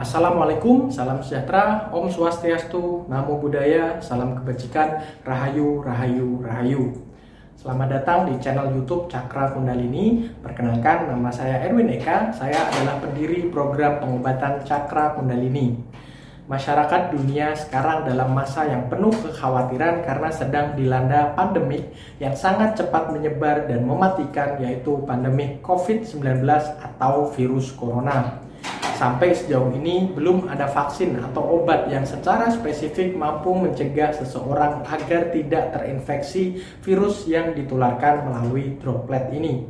[0.00, 4.96] Assalamualaikum, salam sejahtera, Om Swastiastu, Namo Buddhaya, salam kebajikan,
[5.28, 7.04] Rahayu, Rahayu, Rahayu.
[7.52, 10.32] Selamat datang di channel YouTube Cakra Kundalini.
[10.40, 12.32] Perkenalkan, nama saya Erwin Eka.
[12.32, 15.76] Saya adalah pendiri program pengobatan Cakra Kundalini.
[16.48, 23.12] Masyarakat dunia sekarang dalam masa yang penuh kekhawatiran karena sedang dilanda pandemik yang sangat cepat
[23.12, 26.40] menyebar dan mematikan yaitu pandemi COVID-19
[26.80, 28.48] atau virus corona.
[29.00, 35.32] Sampai sejauh ini belum ada vaksin atau obat yang secara spesifik mampu mencegah seseorang agar
[35.32, 39.64] tidak terinfeksi virus yang ditularkan melalui droplet ini.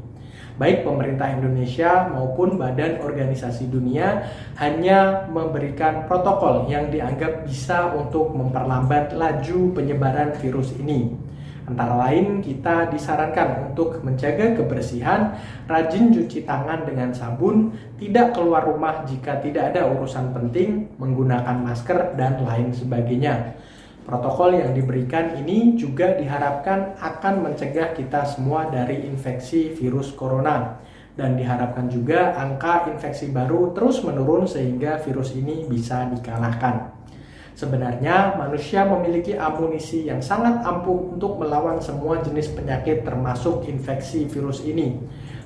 [0.59, 4.27] Baik pemerintah Indonesia maupun badan organisasi dunia
[4.59, 11.29] hanya memberikan protokol yang dianggap bisa untuk memperlambat laju penyebaran virus ini.
[11.69, 15.37] Antara lain kita disarankan untuk menjaga kebersihan,
[15.68, 22.16] rajin cuci tangan dengan sabun, tidak keluar rumah jika tidak ada urusan penting, menggunakan masker,
[22.16, 23.54] dan lain sebagainya.
[24.01, 30.80] Protokol yang diberikan ini juga diharapkan akan mencegah kita semua dari infeksi virus corona
[31.21, 36.99] dan diharapkan juga angka infeksi baru terus menurun sehingga virus ini bisa dikalahkan.
[37.60, 44.64] Sebenarnya manusia memiliki amunisi yang sangat ampuh untuk melawan semua jenis penyakit termasuk infeksi virus
[44.64, 44.96] ini.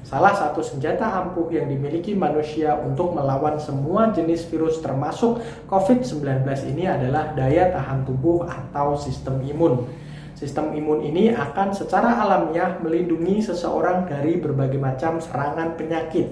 [0.07, 6.87] Salah satu senjata ampuh yang dimiliki manusia untuk melawan semua jenis virus termasuk COVID-19 ini
[6.87, 9.83] adalah daya tahan tubuh atau sistem imun.
[10.39, 16.31] Sistem imun ini akan secara alamiah melindungi seseorang dari berbagai macam serangan penyakit.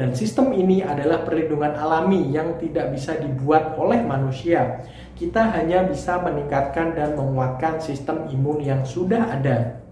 [0.00, 4.80] Dan sistem ini adalah perlindungan alami yang tidak bisa dibuat oleh manusia.
[5.20, 9.84] Kita hanya bisa meningkatkan dan menguatkan sistem imun yang sudah ada.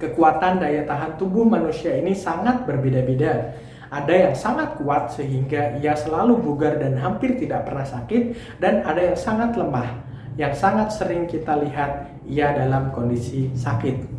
[0.00, 3.52] Kekuatan daya tahan tubuh manusia ini sangat berbeda-beda.
[3.92, 9.12] Ada yang sangat kuat sehingga ia selalu bugar dan hampir tidak pernah sakit, dan ada
[9.12, 10.00] yang sangat lemah,
[10.40, 14.15] yang sangat sering kita lihat ia dalam kondisi sakit.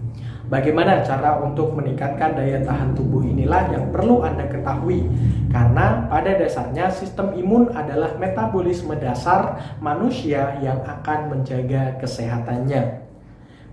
[0.48, 5.04] Bagaimana cara untuk meningkatkan daya tahan tubuh inilah yang perlu Anda ketahui.
[5.52, 13.07] Karena pada dasarnya sistem imun adalah metabolisme dasar manusia yang akan menjaga kesehatannya.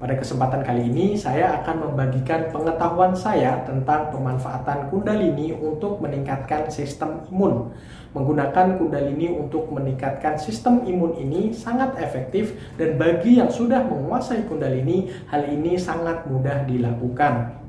[0.04, 7.24] Pada kesempatan kali ini saya akan membagikan pengetahuan saya tentang pemanfaatan kundalini untuk meningkatkan sistem
[7.32, 7.72] imun.
[8.12, 15.08] Menggunakan kundalini untuk meningkatkan sistem imun ini sangat efektif dan bagi yang sudah menguasai kundalini
[15.32, 17.63] hal ini sangat mudah dilakukan.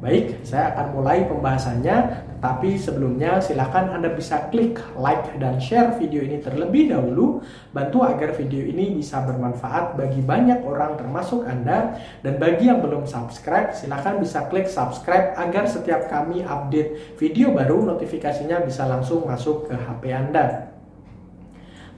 [0.00, 6.24] Baik, saya akan mulai pembahasannya, tapi sebelumnya silahkan Anda bisa klik like dan share video
[6.24, 7.44] ini terlebih dahulu,
[7.76, 13.04] bantu agar video ini bisa bermanfaat bagi banyak orang termasuk Anda, dan bagi yang belum
[13.04, 19.68] subscribe, silahkan bisa klik subscribe agar setiap kami update video baru, notifikasinya bisa langsung masuk
[19.68, 20.79] ke HP Anda.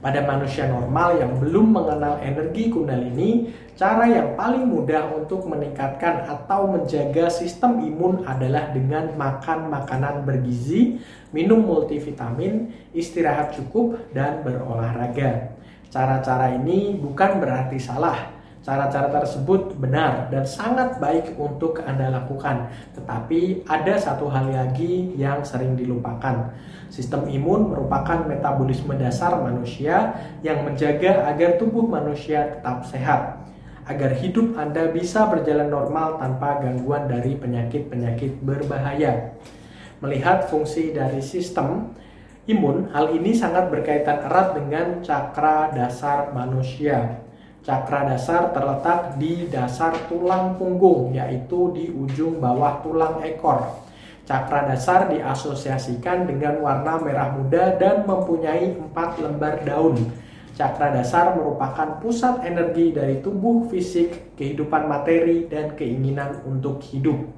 [0.03, 6.67] Pada manusia normal yang belum mengenal energi kundalini, cara yang paling mudah untuk meningkatkan atau
[6.67, 10.99] menjaga sistem imun adalah dengan makan makanan bergizi,
[11.31, 15.55] minum multivitamin, istirahat cukup, dan berolahraga.
[15.87, 18.32] Cara-cara ini bukan berarti salah,
[18.63, 22.71] Cara-cara tersebut benar dan sangat baik untuk Anda lakukan.
[22.95, 26.55] Tetapi ada satu hal lagi yang sering dilupakan.
[26.87, 30.15] Sistem imun merupakan metabolisme dasar manusia
[30.47, 33.43] yang menjaga agar tubuh manusia tetap sehat.
[33.83, 39.35] Agar hidup Anda bisa berjalan normal tanpa gangguan dari penyakit-penyakit berbahaya.
[39.99, 41.91] Melihat fungsi dari sistem
[42.47, 47.23] imun, hal ini sangat berkaitan erat dengan cakra dasar manusia.
[47.63, 53.79] Cakra dasar terletak di dasar tulang punggung, yaitu di ujung bawah tulang ekor.
[54.27, 59.95] Cakra dasar diasosiasikan dengan warna merah muda dan mempunyai empat lembar daun.
[60.59, 67.31] Cakra dasar merupakan pusat energi dari tubuh fisik, kehidupan materi, dan keinginan untuk hidup.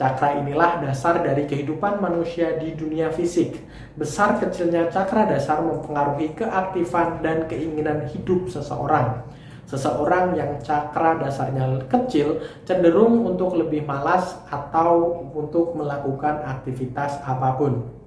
[0.00, 3.60] Cakra inilah dasar dari kehidupan manusia di dunia fisik.
[4.00, 9.28] Besar kecilnya cakra dasar mempengaruhi keaktifan dan keinginan hidup seseorang.
[9.68, 17.98] Seseorang yang cakra dasarnya kecil cenderung untuk lebih malas atau untuk melakukan aktivitas apa pun.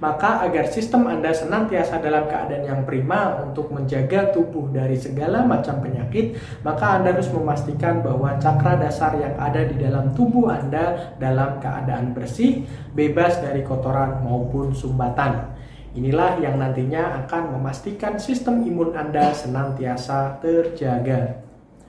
[0.00, 5.84] Maka agar sistem Anda senantiasa dalam keadaan yang prima untuk menjaga tubuh dari segala macam
[5.84, 11.60] penyakit, maka Anda harus memastikan bahwa cakra dasar yang ada di dalam tubuh Anda dalam
[11.60, 12.64] keadaan bersih,
[12.96, 15.59] bebas dari kotoran maupun sumbatan.
[15.90, 21.42] Inilah yang nantinya akan memastikan sistem imun Anda senantiasa terjaga.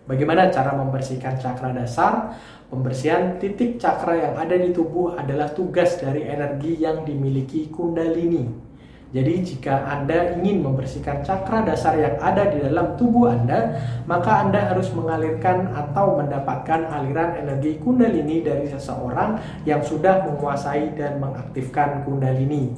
[0.09, 2.33] Bagaimana cara membersihkan cakra dasar?
[2.73, 8.71] Pembersihan titik cakra yang ada di tubuh adalah tugas dari energi yang dimiliki Kundalini.
[9.11, 13.75] Jadi jika Anda ingin membersihkan cakra dasar yang ada di dalam tubuh Anda,
[14.09, 19.37] maka Anda harus mengalirkan atau mendapatkan aliran energi kundalini dari seseorang
[19.67, 22.71] yang sudah menguasai dan mengaktifkan kundalini.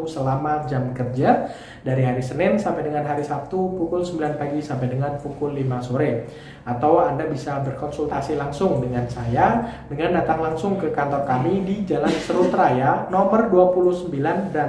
[0.07, 1.51] selama jam kerja
[1.83, 6.31] dari hari Senin sampai dengan hari Sabtu pukul 9 pagi sampai dengan pukul 5 sore.
[6.63, 12.15] Atau Anda bisa berkonsultasi langsung dengan saya dengan datang langsung ke kantor kami di Jalan
[12.23, 14.11] Serut Raya nomor 20 29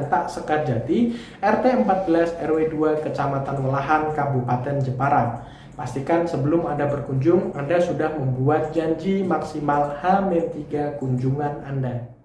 [0.09, 1.13] Tak Sekajati,
[1.45, 5.45] RT 14 RW 2 Kecamatan Welahan Kabupaten Jepara.
[5.77, 12.16] Pastikan sebelum Anda berkunjung, Anda sudah membuat janji maksimal H-3 kunjungan Anda.